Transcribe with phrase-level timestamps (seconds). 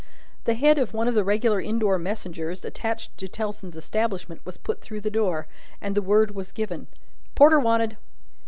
[0.45, 4.81] The head of one of the regular indoor messengers attached to Tellson's establishment was put
[4.81, 5.45] through the door,
[5.79, 6.87] and the word was given:
[7.35, 7.97] "Porter wanted!"